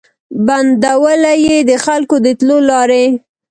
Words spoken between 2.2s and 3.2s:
د تلو لاري